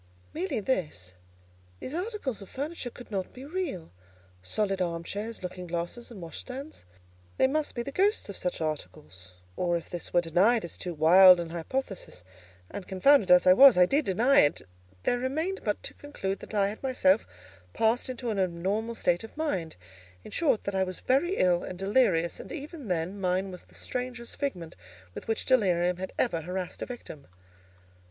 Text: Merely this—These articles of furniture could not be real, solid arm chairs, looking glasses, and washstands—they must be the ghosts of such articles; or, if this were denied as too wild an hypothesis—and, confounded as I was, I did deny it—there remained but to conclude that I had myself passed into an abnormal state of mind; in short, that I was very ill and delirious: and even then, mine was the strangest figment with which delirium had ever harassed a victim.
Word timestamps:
Merely 0.33 0.59
this—These 0.59 1.93
articles 1.93 2.41
of 2.41 2.49
furniture 2.49 2.89
could 2.89 3.11
not 3.11 3.31
be 3.33 3.45
real, 3.45 3.91
solid 4.41 4.81
arm 4.81 5.03
chairs, 5.03 5.43
looking 5.43 5.67
glasses, 5.67 6.09
and 6.09 6.19
washstands—they 6.19 7.45
must 7.45 7.75
be 7.75 7.83
the 7.83 7.91
ghosts 7.91 8.27
of 8.27 8.35
such 8.35 8.61
articles; 8.61 9.35
or, 9.55 9.77
if 9.77 9.91
this 9.91 10.11
were 10.11 10.19
denied 10.21 10.65
as 10.65 10.75
too 10.75 10.95
wild 10.95 11.39
an 11.39 11.51
hypothesis—and, 11.51 12.87
confounded 12.87 13.29
as 13.29 13.45
I 13.45 13.53
was, 13.53 13.77
I 13.77 13.85
did 13.85 14.05
deny 14.05 14.39
it—there 14.39 15.19
remained 15.19 15.61
but 15.63 15.83
to 15.83 15.93
conclude 15.93 16.39
that 16.39 16.55
I 16.55 16.69
had 16.69 16.81
myself 16.81 17.27
passed 17.73 18.09
into 18.09 18.31
an 18.31 18.39
abnormal 18.39 18.95
state 18.95 19.23
of 19.23 19.37
mind; 19.37 19.75
in 20.23 20.31
short, 20.31 20.63
that 20.63 20.73
I 20.73 20.83
was 20.83 20.99
very 20.99 21.35
ill 21.35 21.61
and 21.61 21.77
delirious: 21.77 22.39
and 22.39 22.51
even 22.51 22.87
then, 22.87 23.21
mine 23.21 23.51
was 23.51 23.65
the 23.65 23.75
strangest 23.75 24.37
figment 24.37 24.75
with 25.13 25.27
which 25.27 25.45
delirium 25.45 25.97
had 25.97 26.11
ever 26.17 26.41
harassed 26.41 26.81
a 26.81 26.87
victim. 26.87 27.27